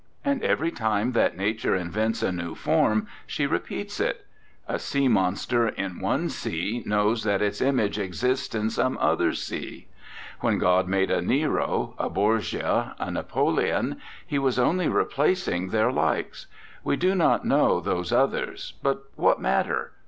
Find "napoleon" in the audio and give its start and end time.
13.11-14.01